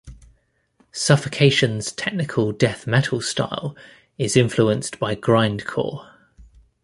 Suffocation's 0.91 1.91
technical 1.91 2.51
death 2.53 2.87
metal 2.87 3.21
style 3.21 3.75
is 4.17 4.35
influenced 4.35 4.97
by 4.97 5.13
grindcore. 5.15 6.07